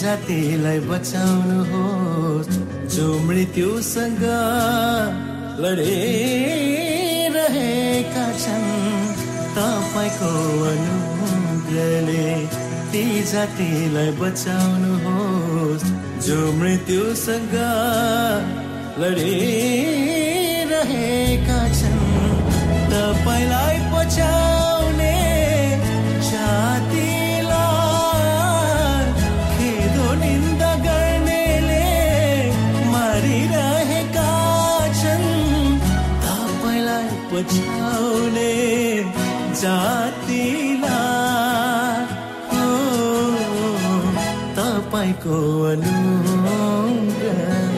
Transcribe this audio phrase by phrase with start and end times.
[0.00, 1.86] जातिलाई बचाउनु हो
[2.94, 4.22] जो मृत्युसँग
[5.62, 6.96] लडिरहेका
[8.42, 8.64] छन्।
[9.56, 10.30] तपाईँको
[10.70, 12.28] अनुग्रहले
[12.92, 15.18] ती जातिलाई बचाउनु हो
[16.26, 17.54] जो मृत्युसँग
[20.80, 22.00] लडिरहेका छन्।
[22.90, 25.16] तपाईँलाई बचाउने
[26.30, 27.08] जाति
[37.30, 38.52] पछ्याउने
[39.60, 40.90] जातिलाई
[44.56, 45.38] तपाईँको
[45.70, 47.69] अनुग्रह।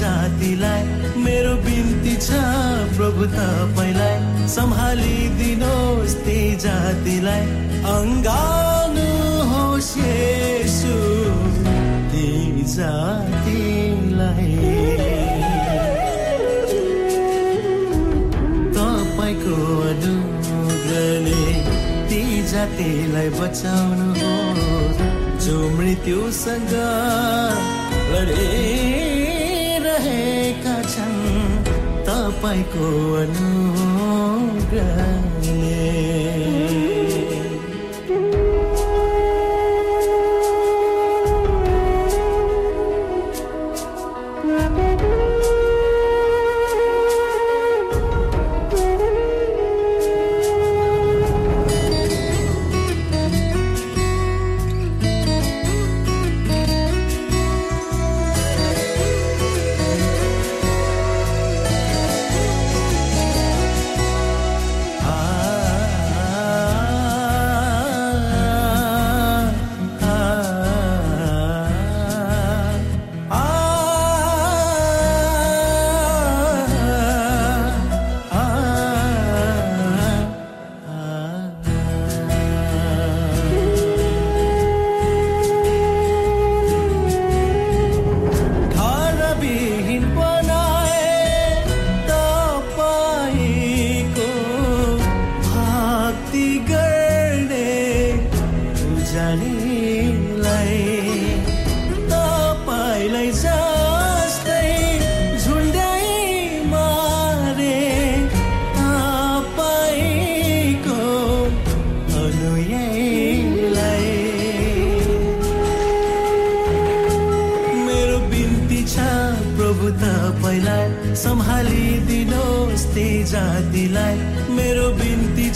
[0.00, 0.82] जातिलाई।
[1.24, 2.28] मेरो बिन्ती छ
[2.96, 4.16] प्रभु तपाईँलाई
[4.54, 7.44] सम्हालिदिनुहोस् ती जातिलाई।
[7.94, 9.08] अङ्गानु
[9.50, 10.96] होस् यसु
[12.12, 12.28] ती
[12.76, 14.52] जातिलाई।
[18.76, 19.56] तपाईँको
[19.90, 21.44] अनुग्रहले
[22.08, 22.22] ती
[22.52, 24.59] जातिलाई बचाउनु हो
[25.50, 26.72] जो मृत्युसँग
[28.10, 28.50] लडे
[29.86, 31.18] रहेका छन्
[32.06, 32.90] तपाईँको
[33.22, 34.50] अनुग्रहले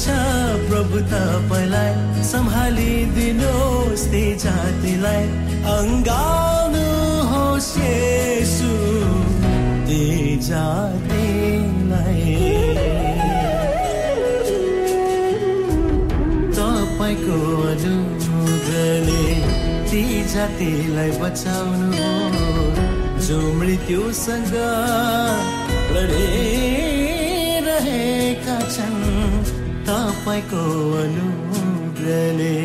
[0.05, 0.07] छ
[0.69, 1.93] प्रभु तपाईँलाई
[2.31, 5.25] सम्हालिदिनुहोस् ती जातिलाई।
[5.75, 8.75] अङ्गाउनुहोस् यसु
[9.89, 10.05] ती
[10.49, 12.27] जातिलाई।
[16.59, 17.39] तपाईँको
[17.73, 19.25] अनुग्रहले
[19.89, 20.05] ती
[20.35, 22.13] जातिलाई बचाउनु
[23.27, 24.55] जो मृत्युसँग
[25.97, 27.37] लडिरहेका
[28.77, 29.01] छन्
[29.87, 30.63] तपाईँको
[31.03, 32.57] अनुग्रहले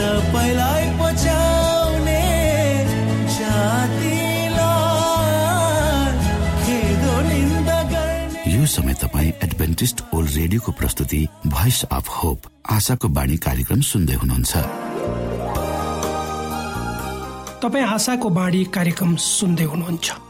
[0.00, 2.18] तपाईँलाई बचाउने
[8.50, 12.38] यो समय तपाईँ एडभेन्टिस्ट ओल्ड रेडियोको प्रस्तुति भोइस अफ होप
[12.70, 14.54] आशाको बाणी कार्यक्रम सुन्दै हुनुहुन्छ।
[17.60, 20.08] तपाईँ आशाको बाणी कार्यक्रम सुन्दै हुनुहुन्छ।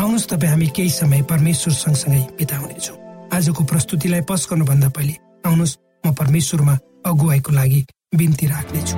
[0.00, 2.96] आउनुहोस् तपाईँ हामी केही समय परमेश्वर सँगसँगै बिताउनेछौँ
[3.32, 5.14] आजको प्रस्तुतिलाई पस गर्नुभन्दा पहिले
[5.46, 6.74] आउनुहोस् म परमेश्वरमा
[7.06, 7.80] अगुवाईको लागि
[8.16, 8.96] बिन्ती राख्नेछु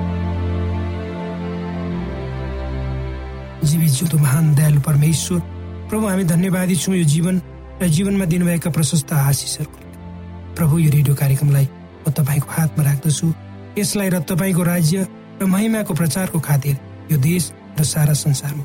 [3.67, 5.39] जीवित जुदो महान दयालु परमेश्वर
[5.89, 7.41] प्रभु हामी धन्यवादी छौँ यो जीवन
[7.81, 9.79] र जीवनमा दिनुभएका प्रशस्त आशिषहरूको।
[10.55, 11.67] प्रभु यो रेडियो कार्यक्रमलाई
[12.07, 13.33] म तपाईँको हातमा राख्दछु
[13.77, 15.07] यसलाई र तपाईँको राज्य
[15.41, 16.75] र महिमाको प्रचारको खातिर
[17.11, 18.63] यो देश र सारा संसारमा।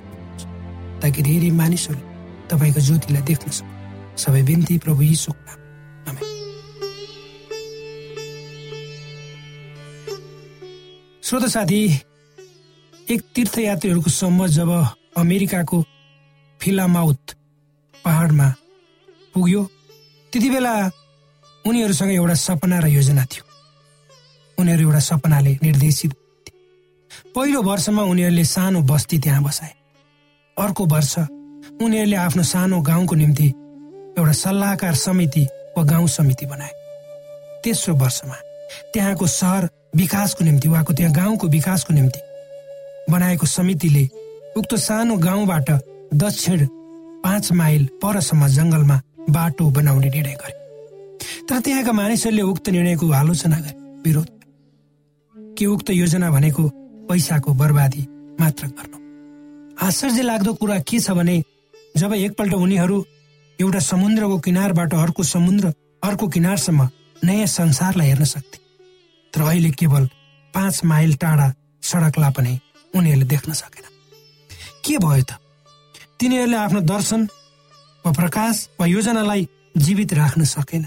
[1.02, 2.09] ताकि धेरै मानिसहरूले
[2.50, 5.56] तपाईँको ज्योतिलाई देख्न सक्छ सबै बिन्ती प्रभु नाम
[6.10, 6.26] आमेन।
[11.22, 11.80] श्रोत साथी
[13.10, 14.70] एक तीर्थयात्रीहरूको समूह जब
[15.16, 15.78] अमेरिकाको
[16.60, 17.34] फिलामाउथ
[18.04, 18.48] पहाडमा
[19.34, 19.62] पुग्यो
[20.32, 20.74] त्यति बेला
[21.64, 23.44] उनीहरूसँग एउटा सपना र योजना थियो
[24.58, 26.54] उनीहरू एउटा सपनाले निर्देशित थिए।
[27.34, 29.74] पहिलो वर्षमा उनीहरूले सानो बस्ती त्यहाँ बसाए
[30.56, 31.14] अर्को वर्ष
[31.82, 33.46] उनीहरूले आफ्नो सानो गाउँको निम्ति
[34.18, 35.42] एउटा सल्लाहकार समिति
[35.76, 36.72] वा गाउँ समिति बनाए।
[37.64, 38.34] तेस्रो वर्षमा
[38.92, 42.20] त्यहाँको सहर विकासको निम्ति वाको त्यहाँ गाउँको विकासको निम्ति
[43.12, 44.04] बनाएको समितिले
[44.56, 45.70] उक्त सानो गाउँबाट
[46.14, 46.66] दक्षिण
[47.24, 50.58] पाँच माइल परसम्म जङ्गलमा बाटो बनाउने निर्णय गरे।
[51.48, 54.28] तर त्यहाँका मानिसहरूले उक्त निर्णयको आलोचना गरे। विरोध।
[55.58, 56.68] कि उक्त योजना भनेको
[57.08, 58.06] पैसाको बर्बादी
[58.40, 58.98] मात्र गर्नु।
[59.86, 61.42] आश्चर्य लाग्दो कुरा के छ भने
[61.96, 63.04] जब एकपल्ट उनीहरू
[63.58, 65.72] एउटा समुद्रको किनारबाट अर्को समुद्र
[66.04, 66.88] अर्को किनारसम्म
[67.24, 68.58] नयाँ संसारलाई हेर्न सक्थे।
[69.34, 70.08] तर अहिले केवल
[70.54, 72.58] पाँच माइल टाढा सडकलाई पनि
[72.94, 73.84] उनीहरूले देख्न सकेन।
[74.84, 75.36] के भयो त?
[76.20, 77.28] तिनीहरूले आफ्नो दर्शन
[78.04, 80.84] वा प्रकाश वा योजनालाई जीवित राख्न सकेन।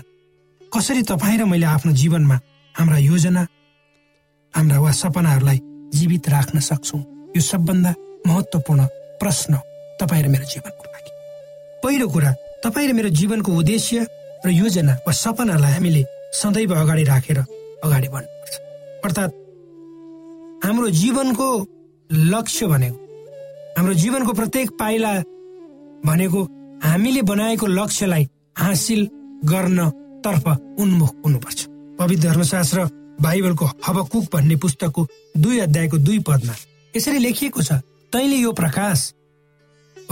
[0.72, 2.40] कसरी तपाईँ र मैले आफ्नो जीवनमा
[2.76, 3.48] हाम्रा योजना
[4.54, 5.60] हाम्रा वा सपनाहरूलाई
[5.94, 7.02] जीवित राख्न सक्छौँ?
[7.36, 7.94] यो सबभन्दा
[8.28, 8.82] महत्त्वपूर्ण
[9.22, 9.54] प्रश्न
[10.02, 10.83] तपाईँ र मेरो जीवनको
[11.84, 12.32] पहिलो कुरा
[12.64, 14.06] तपाईँ र मेरो जीवनको उद्देश्य
[14.46, 17.40] र योजना वा सपनालाई हामीले सदैव अगाडि राखेर
[17.84, 18.54] अगाडि बढ्नुपर्छ।
[19.06, 19.32] अर्थात्
[20.66, 21.48] हाम्रो जीवनको
[22.34, 22.98] लक्ष्य भनेको
[23.78, 25.14] हाम्रो जीवनको प्रत्येक पाइला
[26.06, 26.42] भनेको
[26.84, 29.02] हामीले बनाएको लक्ष्यलाई हासिल
[29.46, 29.90] गर्न
[30.24, 30.48] तर्फ
[30.80, 31.60] उन्मुख हुनुपर्छ।
[32.00, 32.80] पवित्र धर्मशास्त्र
[33.22, 36.56] बाइबलको हबकुक भन्ने पुस्तकको दुई अध्यायको दुई पदमा
[36.94, 37.80] यसरी लेखिएको छ
[38.14, 39.12] तैँले यो प्रकाश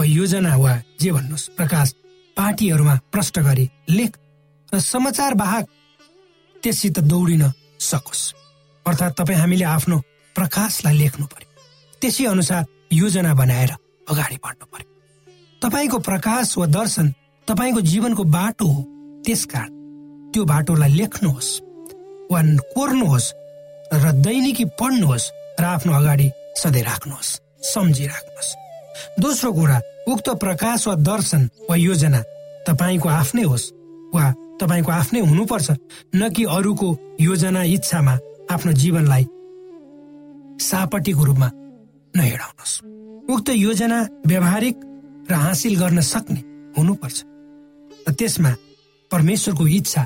[0.00, 1.94] योजना वा जे भन्नुहोस् प्रकाश
[2.36, 4.12] पार्टीहरूमा प्रष्ट गरी लेख
[4.72, 5.66] र समाचार वाहक
[6.62, 7.44] त्यससित दौडिन
[7.80, 8.22] सकोस्।
[8.86, 9.98] अर्थात् तपाईँ हामीले आफ्नो
[10.36, 11.48] प्रकाशलाई लेख्नु पर्यो।
[12.00, 13.70] त्यसै अनुसार योजना बनाएर
[14.10, 14.88] अगाडि बढ्नु पर्यो।
[15.62, 17.06] तपाईँको प्रकाश वा दर्शन
[17.48, 18.82] तपाईँको जीवनको बाटो हो।
[19.26, 19.70] त्यसकारण
[20.32, 21.50] त्यो बाटोलाई लेख्नुहोस्
[22.32, 22.40] वा
[22.74, 23.32] कोर्नुहोस्
[23.92, 25.30] र दैनिकी पढ्नुहोस्
[25.60, 27.30] र आफ्नो अगाडि सधैँ राख्नुहोस्
[27.64, 28.50] सम्झिराख्नुहोस्।
[29.20, 32.20] दोस्रो कुरा उक्त प्रकाश वा दर्शन वा योजना
[32.68, 33.66] तपाईँको आफ्नै होस्
[34.14, 34.24] वा
[34.60, 35.70] तपाईँको आफ्नै हुनुपर्छ
[36.14, 36.88] न कि अरूको
[37.20, 38.14] योजना इच्छामा
[38.50, 39.24] आफ्नो जीवनलाई
[40.60, 41.48] सापट्टिको रूपमा
[42.14, 42.74] नहिडाउनुहोस्
[43.32, 44.76] उक्त योजना व्यावहारिक
[45.30, 46.40] र हासिल गर्न सक्ने
[46.78, 47.18] हुनुपर्छ
[48.08, 48.52] र त्यसमा
[49.10, 50.02] परमेश्वरको इच्छा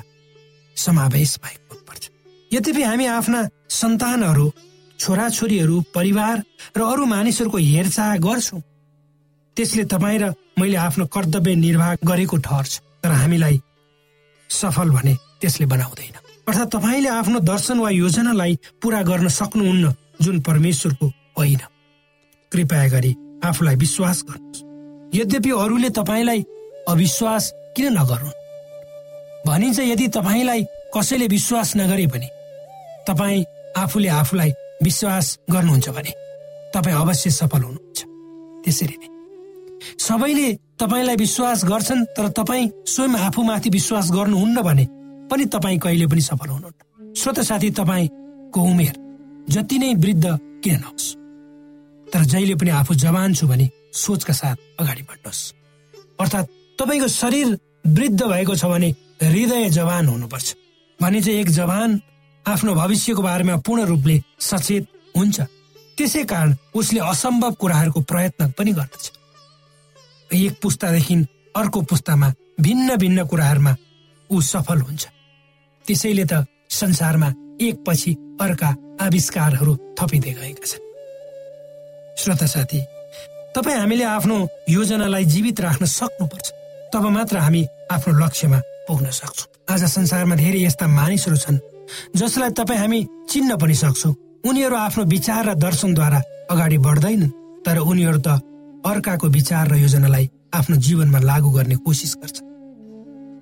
[0.76, 2.04] समावेश भएको हुनुपर्छ।
[2.50, 3.40] यद्यपि हामी आफ्ना
[3.70, 4.46] सन्तानहरू
[4.98, 6.36] छोराछोरीहरू परिवार
[6.76, 8.60] र अरू मानिसहरूको हेरचाह गर्छौँ
[9.56, 13.60] त्यसले तपाईँ र मैले आफ्नो कर्तव्य निर्वाह गरेको ठहर्छ। तर हामीलाई
[14.50, 16.16] सफल भने त्यसले बनाउँदैन।
[16.48, 21.06] अर्थात् तपाईँले आफ्नो दर्शन वा योजनालाई पूरा गर्न सक्नुहुन्न जुन परमेश्वरको
[21.38, 21.60] होइन।
[22.52, 23.12] कृपया गरी
[23.44, 24.62] आफूलाई विश्वास गर्नुहोस्।
[25.14, 26.40] यद्यपि अरूले तपाईँलाई
[26.88, 28.36] अविश्वास किन नगरून्?
[29.46, 32.28] भनिन्छ यदि तपाईँलाई कसैले विश्वास नगरे भने
[33.08, 33.44] तपाईँ
[33.76, 34.50] आफूले आफूलाई
[34.82, 36.12] विश्वास गर्नुहुन्छ भने
[36.74, 38.04] तपाईँ अवश्य सफल हुनुहुन्छ।
[38.64, 39.15] त्यसरी नै।
[39.98, 44.86] सबैले तपाईँलाई विश्वास गर्छन् तर तपाईँ स्वयं आफूमाथि विश्वास गर्नुहुन्न भने
[45.30, 48.94] पनि तपाईँ कहिले पनि सफल हुनुहुन्न। श्रोत साथी तपाईँको उमेर
[49.50, 50.26] जति नै वृद्ध
[50.64, 51.14] किन नहोस्
[52.06, 55.42] तर जहिले पनि आफू जवान छु भने सोचका साथ अगाडि बढ्नुहोस्।
[56.20, 58.88] अर्थात् तपाईँको शरीर वृद्ध भएको छ भने
[59.22, 60.54] हृदय जवान हुनुपर्छ।
[60.98, 62.00] भने चाहिँ एक जवान
[62.46, 64.84] आफ्नो भविष्यको बारेमा पूर्ण रूपले सचेत
[65.16, 65.40] हुन्छ।
[65.96, 69.04] त्यसै कारण उसले असम्भव कुराहरूको प्रयत्न पनि गर्दछ।
[70.30, 71.14] एक पुस्तादेखि
[71.56, 73.74] अर्को पुस्तामा भिन्न भिन्न कुराहरूमा
[74.30, 75.04] ऊ सफल हुन्छ।
[75.84, 77.28] त्यसैले त संसारमा
[77.60, 80.84] एक पछि अर्का आविष्कारहरू थपिँदै गएका छन्।
[82.18, 82.80] श्रोता साथी
[83.54, 84.36] तपाईँ हामीले आफ्नो
[84.68, 86.46] योजनालाई जीवित राख्न सक्नुपर्छ।
[86.92, 91.58] तब मात्र हामी आफ्नो लक्ष्यमा पुग्न सक्छौँ। आज संसारमा धेरै यस्ता मानिसहरू छन्
[92.16, 94.14] जसलाई तपाईँ हामी चिन्न पनि सक्छौँ।
[94.44, 98.28] उनीहरू आफ्नो विचार र दर्शनद्वारा अगाडि बढ्दैनन् तर उनीहरू त
[98.86, 102.36] अर्काको विचार र योजनालाई आफ्नो जीवनमा लागू गर्ने कोसिस गर्छ।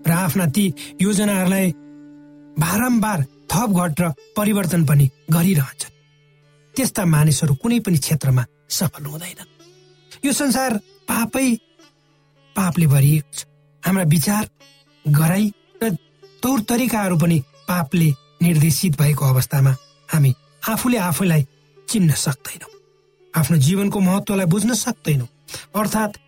[0.06, 0.64] र आफ्ना ती
[1.00, 1.72] योजनाहरूलाई
[2.58, 5.82] बारम्बार थप घट र परिवर्तन पनि गरिरहन्छ
[6.74, 9.40] त्यस्ता मानिसहरू कुनै पनि क्षेत्रमा सफल हुँदैन
[10.24, 10.76] यो संसार
[11.08, 11.48] पापै
[12.56, 13.44] पापले भरिएको छ।
[13.82, 14.44] हाम्रा विचार
[15.04, 15.46] गराई
[15.82, 15.90] र
[16.42, 18.08] तौर तरिकाहरू पनि पापले
[18.42, 19.72] निर्देशित भएको अवस्थामा
[20.08, 20.34] हामी
[20.68, 21.46] आफूले आफूलाई
[21.88, 22.72] चिन्न सक्दैनौँ।
[23.34, 25.28] आफ्नो जीवनको महत्वलाई बुझ्न सक्दैनौँ।
[25.74, 26.18] अर्थात्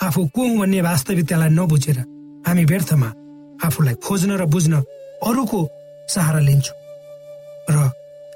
[0.00, 1.98] आफू को भन्ने वास्तविकतालाई नबुझेर
[2.46, 3.08] हामी व्यर्थमा
[3.66, 4.74] आफूलाई खोज्न र बुझ्न
[5.26, 5.60] अरूको
[6.14, 6.76] सहारा लिन्छौँ
[7.70, 7.76] र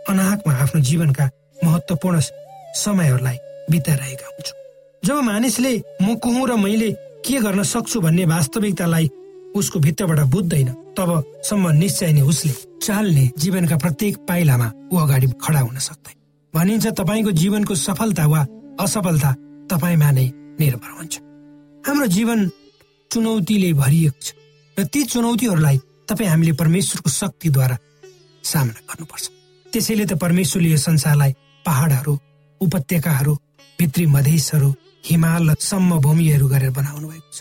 [0.08, 1.24] अनाहकमा आफ्नो जीवनका
[1.64, 2.20] महत्वपूर्ण
[2.74, 3.36] समयहरूलाई
[3.70, 4.58] बिताइरहेका हुन्छौँ।
[5.02, 5.72] जब मानिसले
[6.02, 6.90] म को र मैले
[7.26, 9.10] के गर्न सक्छु भन्ने वास्तविकतालाई
[9.56, 15.78] उसको भित्रबाट बुझ्दैन तबसम्म निश्चय नै उसले चाल्ने जीवनका प्रत्येक पाइलामा ऊ अगाडि खडा हुन
[15.78, 16.16] सक्दैन।
[16.54, 18.40] भनिन्छ तपाईँको जीवनको सफलता वा
[18.80, 19.30] असफलता
[19.70, 20.26] तपाईँमा नै
[20.60, 21.14] निर्भर हुन्छ।
[21.86, 22.40] हाम्रो जीवन
[23.10, 24.28] चुनौतीले भरिएको छ
[24.76, 27.76] र ती चुनौतीहरूलाई तपाईँ हामीले परमेश्वरको शक्तिद्वारा
[28.44, 29.24] सामना गर्नुपर्छ।
[29.72, 31.32] त्यसैले त परमेश्वरले यो संसारलाई
[31.64, 32.14] पहाडहरू
[32.60, 33.34] उपत्यकाहरू
[33.78, 34.70] भित्री मधेसहरू
[35.08, 37.38] हिमालसम्म भूमिहरू गरेर बनाउनु भएको छ।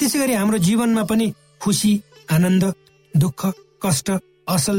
[0.00, 1.26] त्यसै गरी हाम्रो जीवनमा पनि
[1.62, 1.92] खुसी
[2.30, 2.64] आनन्द
[3.14, 3.40] दुःख
[3.82, 4.08] कष्ट
[4.48, 4.78] असल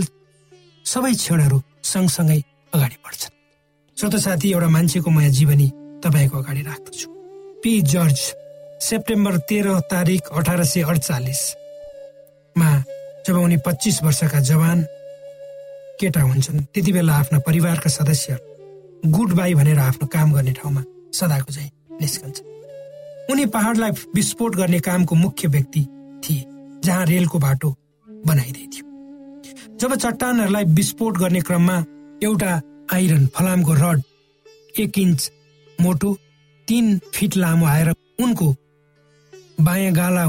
[0.85, 2.39] सबै क्षणहरू सँगसँगै
[2.73, 3.35] अगाडि बढ्छन्।
[3.97, 5.67] श्रोत साथी एउटा मान्छेको म जीवनी
[6.03, 7.07] तपाईँको अगाडि राख्दछु।
[7.63, 8.19] पी जर्ज
[8.79, 12.69] सेप्टेम्बर तेह्र तारिक अठार सय अडचालिसमा
[13.27, 14.83] जब उनी पच्चिस वर्षका जवान
[15.99, 18.37] केटा हुन्छन् त्यति बेला आफ्ना परिवारका सदस्य
[19.05, 22.37] गुड बाई भनेर आफ्नो काम गर्ने ठाउँमा सदाको चाहिँ निस्कन्छ।
[23.31, 25.81] उनी पहाडलाई विस्फोट गर्ने कामको मुख्य व्यक्ति
[26.23, 26.43] थिए
[26.85, 27.69] जहाँ रेलको बाटो
[28.07, 28.85] बनाइँदै थियो
[29.81, 31.77] जब चट्टानहरूलाई विस्फोट गर्ने क्रममा
[32.23, 32.51] एउटा
[32.93, 34.01] आइरन फलामको रड
[34.79, 35.31] एक इन्च
[35.81, 36.17] मोटो
[36.67, 38.55] तीन फिट लामो आएर उनको
[39.61, 40.25] बायाँ गाला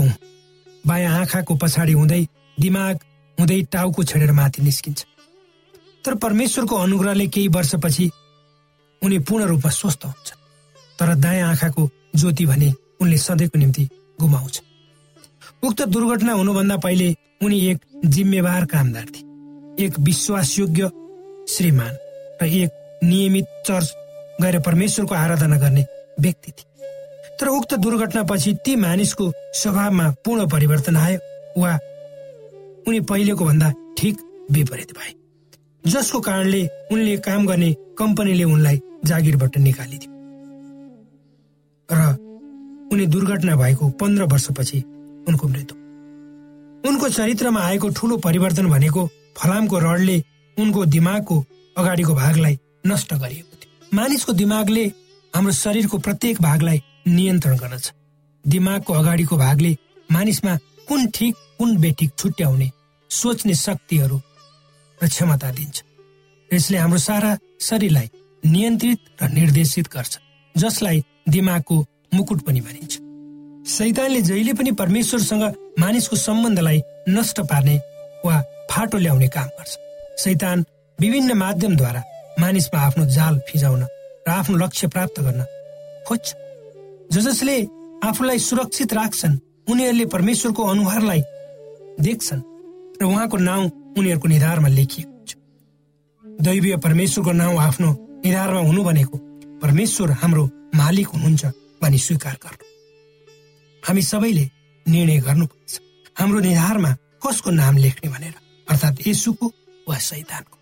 [0.86, 2.26] बायाँ आँखाको पछाडि हुँदै
[2.58, 2.96] दिमाग
[3.38, 5.04] हुँदै टाउको छेडेर माथि निस्किन्छ।
[6.04, 8.10] तर परमेश्वरको अनुग्रहले केही वर्षपछि
[9.02, 10.32] उनी पूर्ण रूपमा स्वस्थ हुन्छ।
[10.98, 13.88] तर दायाँ आँखाको ज्योति भने उनले सधैँको निम्ति
[14.20, 14.62] गुमाउँछ।
[15.64, 20.90] उक्त दुर्घटना हुनुभन्दा पहिले उनी एक जिम्मेवार कामदार थिए। एक विश्वासयोग्य
[21.48, 21.96] श्रीमान
[22.42, 23.94] र एक नियमित चर्च
[24.42, 25.86] गएर परमेश्वरको आराधना गर्ने
[26.20, 26.64] व्यक्ति थिए।
[27.40, 31.18] तर उक्त दुर्घटनापछि ती मानिसको स्वभावमा पूर्ण परिवर्तन आयो
[31.60, 31.78] वा
[32.88, 34.16] उनी पहिलेको भन्दा ठिक
[34.52, 35.12] विपरीत भए
[35.90, 40.12] जसको कारणले उनले काम गर्ने कम्पनीले उनलाई जागिरबाट निकालिदियो।
[41.92, 42.00] र
[42.92, 44.78] उनी दुर्घटना भएको पन्ध्र वर्षपछि
[45.28, 45.76] उनको मृत्यु।
[46.88, 50.22] उनको चरित्रमा आएको ठूलो परिवर्तन भनेको फलामको रडले
[50.58, 51.44] उनको दिमागको
[51.78, 53.47] अगाडिको भागलाई नष्ट गरिएको थियो
[53.94, 54.84] मानिसको दिमागले
[55.32, 57.92] हाम्रो शरीरको प्रत्येक भागलाई नियन्त्रण गर्दछ।
[58.44, 59.76] दिमागको अगाडिको भागले
[60.10, 60.56] मानिसमा
[60.88, 62.70] कुन ठिक कुन बेठिक छुट्याउने
[63.10, 64.20] सोच्ने शक्तिहरू
[65.00, 65.82] र क्षमता दिन्छ।
[66.50, 68.08] यसले हाम्रो सारा शरीरलाई
[68.42, 70.18] नियन्त्रित र निर्देशित गर्छ
[70.54, 71.76] जसलाई दिमागको
[72.14, 72.92] मुकुट पनि भनिन्छ।
[73.68, 75.44] सैतानले जहिले पनि परमेश्वरसँग
[75.80, 77.76] मानिसको सम्बन्धलाई नष्ट पार्ने
[78.24, 78.40] वा
[78.70, 79.76] फाटो ल्याउने काम गर्छ।
[80.24, 80.64] सैतान
[80.98, 82.02] विभिन्न माध्यमद्वारा
[82.40, 83.82] मानिसमा आफ्नो जाल फिजाउन
[84.28, 85.44] र आफ्नो लक्ष्य प्राप्त गर्न।
[86.08, 86.28] खोज्छ
[87.12, 87.56] ज जसले
[88.04, 89.38] आफूलाई सुरक्षित राख्छन्
[89.70, 91.22] उनीहरूले परमेश्वरको अनुहारलाई
[92.00, 92.42] देख्छन्
[93.00, 93.64] र उहाँको नाउँ
[93.98, 95.30] उनीहरूको निधारमा लेखिएको हुन्छ
[96.40, 97.90] दैवीय परमेश्वरको नाउँ आफ्नो
[98.24, 99.16] निधारमा हुनु भनेको
[99.62, 101.44] परमेश्वर हाम्रो मालिक हुनुहुन्छ
[101.82, 102.64] भनी स्वीकार गर्नु।
[103.82, 104.44] हामी सबैले
[104.86, 105.80] निर्णय गर्नुपर्छ।
[106.18, 106.90] हाम्रो निधारमा
[107.22, 108.34] कसको नाम लेख्ने भनेर?
[108.68, 109.46] अर्थात् यसुको
[109.88, 110.57] वा सैतानको।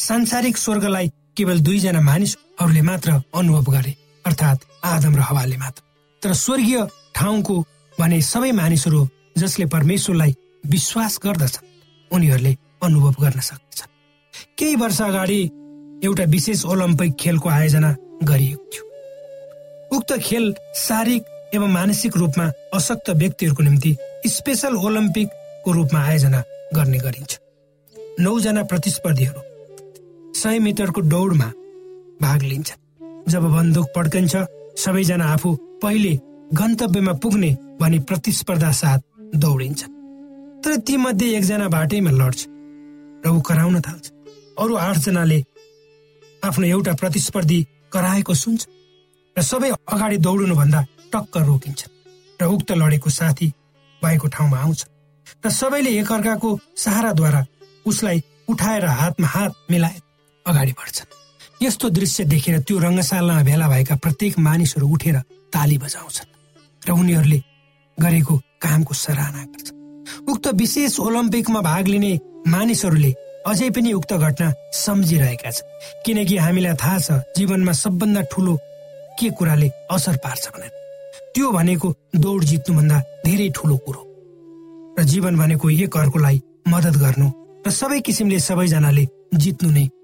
[0.00, 3.92] सांसारिक स्वर्गलाई केवल दुईजना मानिसहरूले मात्र अनुभव गरे
[4.24, 5.82] अर्थात् आदम र हवाले मात्र।
[6.22, 7.56] तर स्वर्गीय ठाउँको
[8.00, 9.08] भने सबै मानिसहरू
[9.38, 10.34] जसले परमेश्वरलाई
[10.66, 11.66] विश्वास गर्दछन्
[12.10, 13.90] उनीहरूले अनुभव गर्न सक्दछन्।
[14.58, 15.40] केही वर्ष अगाडि
[16.04, 17.90] एउटा विशेष ओलम्पिक खेलको आयोजना
[18.24, 18.84] गरिएको थियो।
[19.96, 26.42] उक्त खेल शारीरिक एवं मानसिक रूपमा अशक्त व्यक्तिहरूको निम्ति स्पेसल ओलम्पिकको रूपमा आयोजना
[26.74, 27.38] गर्ने गरिन्छ।
[28.20, 29.49] नौजना प्रतिस्पर्धीहरू
[30.40, 31.46] सय मिटरको दौडमा
[32.22, 34.36] भाग लिन्छन् जब बन्दुक पड्कन्छ
[34.82, 36.12] सबैजना आफू पहिले
[36.60, 37.50] गन्तव्यमा पुग्ने
[37.80, 39.00] भनी प्रतिस्पर्धा साथ
[39.44, 39.98] दौडिन्छन्
[40.64, 42.40] तर ती मध्ये एकजना बाटैमा लड्छ
[43.24, 44.10] र ऊ कराउन थाल्छ।
[44.58, 45.38] अरू आठजनाले
[46.48, 47.60] आफ्नो एउटा प्रतिस्पर्धी
[47.92, 48.66] कराएको सुन्छ
[49.36, 50.80] र सबै अगाडि दौडनुभन्दा
[51.12, 51.96] टक्क रोकिन्छन्
[52.40, 53.52] र उक्त लडेको साथी
[54.02, 54.80] भएको ठाउँमा आउँछ
[55.44, 57.46] र सबैले एकअर्काको सहाराद्वारा
[57.86, 60.00] उसलाई उठाएर हातमा हात मिलाए।
[60.50, 61.08] अगाडि बढ्छन्।
[61.64, 65.16] यस्तो दृश्य देखेर त्यो रङ्गशालामा भेला भएका प्रत्येक मानिसहरू उठेर
[65.52, 66.30] ताली बजाउँछन्
[66.82, 67.40] र उनीहरूले
[67.98, 68.34] गरेको
[68.64, 69.78] कामको सराहना गर्छन्।
[70.30, 72.12] उक्त विशेष ओलम्पिकमा भाग लिने
[72.48, 73.12] मानिसहरूले
[73.50, 75.68] अझै पनि उक्त घटना सम्झिरहेका छन्।
[76.04, 78.54] किनकि हामीलाई थाहा छ जीवनमा सबभन्दा ठुलो
[79.18, 80.72] के कुराले असर पार्छ भनेर
[81.34, 84.02] त्यो भनेको दौड जित्नुभन्दा धेरै ठुलो कुरो
[84.98, 87.28] र जीवन भनेको एक अर्कोलाई मद्दत गर्नु
[87.66, 89.04] र सबै किसिमले सबैजनाले
[89.36, 89.86] जित्नु नै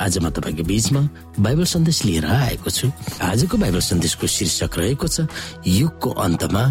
[0.00, 1.00] आज म तपाईँको बीचमा
[1.38, 2.88] बाइबल सन्देश लिएर आएको छु।
[3.20, 5.28] आजको बाइबल सन्देशको शीर्षक रहेको छ
[5.68, 6.64] युगको अन्तमा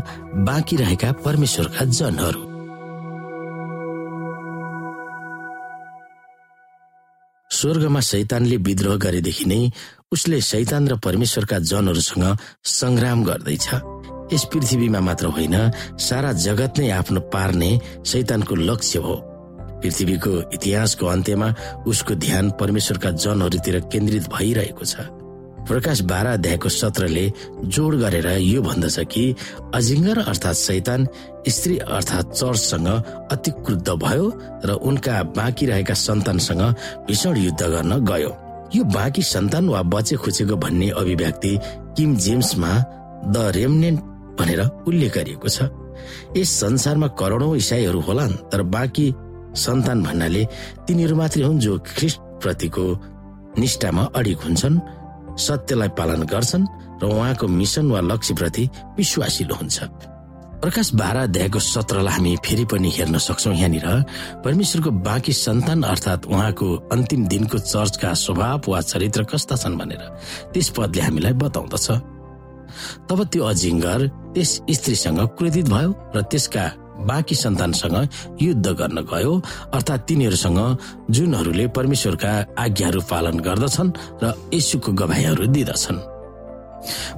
[0.46, 2.42] बाँकी रहेका परमेश्वरका जनहरू।
[7.52, 9.62] स्वर्गमा शैतानले विद्रोह गरेदेखि नै
[10.12, 13.68] उसले शैतान र परमेश्वरका जनहरूसँग संग्राम गर्दैछ।
[14.34, 15.56] यस पृथ्वीमा मात्र होइन
[16.00, 17.70] सारा जगत नै आफ्नो पार्ने
[18.06, 19.29] शैतानको लक्ष्य हो।
[19.82, 21.54] पृथ्वीको इतिहासको अन्त्यमा
[21.88, 24.96] उसको ध्यान परमेश्वरका जनहरूतिर केन्द्रित भइरहेको छ।
[25.68, 27.26] प्रकाश बाह्र अध्यायको सत्रले
[27.70, 29.24] जोड गरेर यो भन्दछ कि
[29.76, 31.08] अजिङ्गर अर्थात् शैतान
[31.48, 32.88] स्त्री अर्थात् चर्चसँग
[33.32, 34.26] अति क्रुद्ध भयो
[34.66, 36.64] र उनका बाँकी रहेका सन्तानसँग
[37.08, 38.32] भीषण युद्ध गर्न गयो।
[38.76, 41.54] यो बाँकी सन्तान वा बचे खुचेको भन्ने अभिव्यक्ति
[41.98, 42.72] किम जेम्समा
[43.30, 44.00] द रेमनेन्ट
[44.40, 45.70] भनेर उल्लेख गरिएको छ।
[46.38, 49.08] यस संसारमा करोडौं इसाईहरू होलान् तर बाँकी
[49.56, 50.44] सन्तान भन्नाले
[50.88, 52.86] तिनीहरू मात्रै हुन् जो ख्रिस्ट प्रतिको
[53.60, 54.78] निष्ठामा अडिक हुन्छन्
[55.46, 56.66] सत्यलाई पालन गर्छन्
[57.02, 58.64] र उहाँको मिसन वा लक्ष्यप्रति
[58.98, 59.78] विश्वासिलो हुन्छ
[60.60, 63.88] प्रकाश बाह्र अध्यायको सत्रलाई हामी फेरि पनि हेर्न सक्छौ यहाँनिर
[64.44, 70.04] परमेश्वरको बाँकी सन्तान अर्थात् उहाँको अन्तिम दिनको चर्चका स्वभाव वा चरित्र कस्ता छन् भनेर
[70.54, 71.88] त्यस पदले हामीलाई बताउँदछ।
[73.08, 74.00] तब त्यो अजिङ्गर
[74.36, 76.64] त्यस स्त्रीसँग क्रोधित भयो र त्यसका
[77.08, 77.98] बाँकी सन्तानसँग
[78.42, 79.34] युद्ध गर्न गयो।
[79.74, 80.60] अर्थात् तिनीहरूसँग
[81.10, 83.92] जुनहरूले परमेश्वरका आज्ञाहरू पालन गर्दछन्
[84.24, 86.00] र यसुको गवाईहरू दिँदछन्।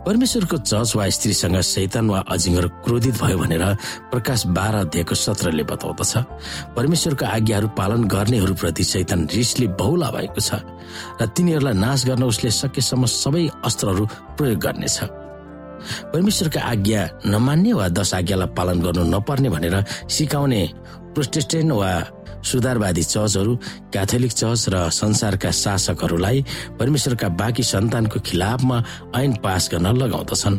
[0.05, 3.63] परमेश्वरको चर्च वा स्त्रीसँग शैतान वा अजिङ्गर क्रोधित भयो भनेर
[4.09, 6.13] प्रकाश बाह्र अध्यायको सत्रले बताउँदछ।
[6.73, 10.65] परमेश्वरको आज्ञाहरू पालन गर्नेहरूप्रति शैतान रिसले बहुला भएको छ
[11.21, 14.03] र तिनीहरूलाई नाश गर्न उसले सकेसम्म सबै अस्त्रहरू
[14.37, 15.20] प्रयोग गर्नेछ।
[16.13, 19.75] परमेश्वरका आज्ञा नमान्ने वा दश आज्ञालाई पालन गर्नु नपर्ने भनेर
[20.09, 20.61] सिकाउने
[21.13, 21.91] प्रोटेस्टेन्ट वा
[22.41, 23.53] सुधारवादी चर्चहरू
[23.93, 26.45] क्याथोलिक चर्च र संसारका शासकहरूलाई
[26.79, 28.77] परमेश्वरका बाँकी सन्तानको खिलाफमा
[29.15, 30.57] ऐन पास गर्न लगाउँदछन्।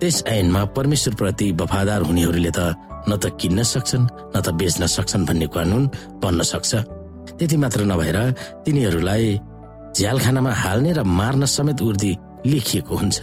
[0.00, 2.60] त्यस ऐनमा परमेश्वरप्रति वफादार हुनेहरूले त
[3.08, 5.84] न त किन्न सक्छन् न त बेच्न सक्छन् भन्ने कानून
[6.22, 6.74] बन्न सक्छ।
[7.38, 8.18] त्यति मात्र नभएर
[8.66, 9.26] तिनीहरूलाई
[9.96, 12.12] झ्यालखानामा हाल्ने र मार्न समेत उर्दी
[12.46, 13.18] लेखिएको हुन्छ।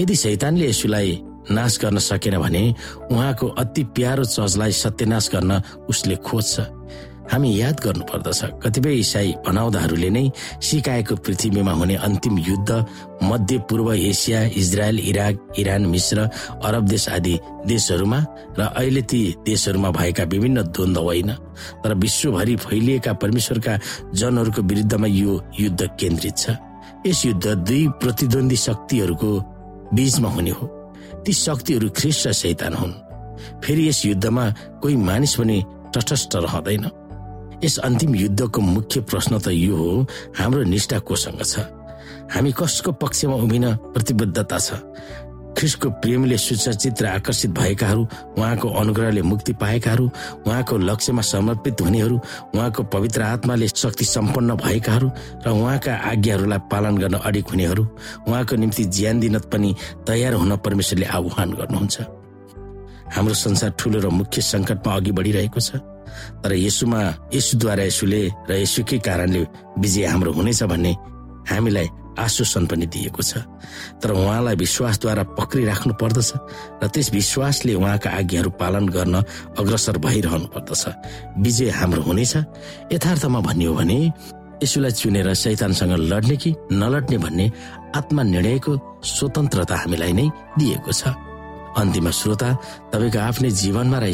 [0.00, 1.10] यदि शैतानले यसुलाई
[1.50, 2.62] नाश गर्न सकेन भने
[3.12, 6.60] उहाँको अति प्यारो चर्चलाई सत्यनाश गर्न उसले खोज्छ।
[7.30, 10.24] हामी याद गर्नु पर्दछ कतिपय इसाई भनाउँदाहरूले नै
[10.58, 12.70] सिकाएको पृथ्वीमा हुने अन्तिम युद्ध
[13.22, 16.18] मध्य पूर्व एसिया इजरायल इराक इरान मिश्र
[16.64, 17.34] अरब देश आदि
[17.66, 18.18] देशहरूमा
[18.58, 21.30] र अहिले ती देशहरूमा भएका विभिन्न द्वन्द होइन।
[21.84, 23.78] तर विश्वभरि फैलिएका परमेश्वरका
[24.14, 26.56] जनहरूको विरुद्धमा यो युद्ध केन्द्रित छ।
[27.06, 29.30] यस युद्ध दुई प्रतिद्वन्दी शक्तिहरूको
[29.94, 30.66] बीचमा हुने हो।
[31.26, 32.92] ती शक्तिहरू ख्रिस र शैतान हुन्।
[33.64, 34.44] फेरि यस युद्धमा
[34.82, 35.64] कोही मानिस पनि
[35.96, 36.84] तटस्थ रहँदैन।
[37.64, 40.06] यस अन्तिम युद्धको मुख्य प्रश्न त यो हो
[40.38, 41.58] हाम्रो निष्ठा कोसँग छ।
[42.32, 44.72] हामी कसको पक्षमा उभिन प्रतिबद्धता छ?
[45.58, 48.02] ख्रिसको प्रेमले सुचर्चित र आकर्षित भएकाहरू
[48.38, 50.06] उहाँको अनुग्रहले मुक्ति पाएकाहरू
[50.46, 52.16] उहाँको लक्ष्यमा समर्पित हुनेहरू
[52.54, 55.08] उहाँको पवित्र आत्माले शक्ति सम्पन्न भएकाहरू
[55.46, 57.84] र उहाँका आज्ञाहरूलाई पालन गर्न अडिक हुनेहरू
[58.28, 59.74] उहाँको निम्ति ज्यान दिन पनि
[60.06, 61.96] तयार हुन परमेश्वरले आह्वान गर्नुहुन्छ।
[63.10, 65.82] हाम्रो संसार ठुलो र मुख्य सङ्कटमा अघि बढिरहेको छ
[66.42, 67.00] तर यसुमा
[67.34, 69.42] यसुद्वारा यसुले र यसुकै कारणले
[69.78, 70.92] विजय हाम्रो हुनेछ भन्ने
[71.50, 71.88] हामीलाई
[72.20, 73.32] आश्वासन पनि दिएको छ।
[74.00, 76.30] तर उहाँलाई विश्वासद्वारा पक्रिराख्नु पर्दछ
[76.82, 79.14] र त्यस विश्वासले उहाँका आज्ञाहरू पालन गर्न
[79.58, 80.82] अग्रसर भइरहनु पर्दछ।
[81.40, 82.34] विजय हाम्रो हुनेछ।
[82.92, 83.98] यथार्थमा भन्ने हो भने
[84.62, 87.46] यसुलाई चुनेर शैतानसँग लड्ने कि नलड्ने भन्ने
[87.96, 90.26] आत्मा निर्णयको स्वतन्त्रता हामीलाई नै
[90.60, 91.02] दिएको छ।
[91.80, 92.48] अन्तिम श्रोता
[92.92, 94.06] तपाईँको आफ्नै जीवनमा र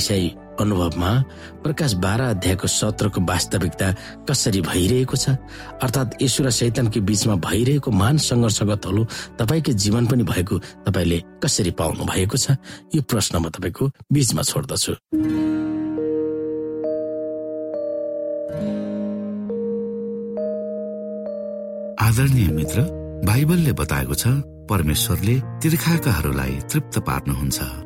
[0.61, 1.11] अनुभवमा
[1.63, 3.89] प्रकाश बाह्र अध्यायको सत्रको वास्तविकता
[4.29, 5.37] कसरी भइरहेको छ?
[5.83, 9.03] अर्थात् यशु र शैतानको बीचमा भइरहेको महान सङ्घर्षगत तलो
[9.39, 12.57] तपाईँको जीवन पनि भएको तपाईँले कसरी पाउनु भएको छ?
[12.95, 14.93] यो प्रश्न म तपाईँको बीचमा छोड्दछु।
[22.07, 22.79] आदरणीय मित्र
[23.27, 24.27] बाइबलले बताएको छ
[24.71, 27.86] परमेश्वरले तीर्खाकाहरूलाई तृप्त पार्नुहुन्छ।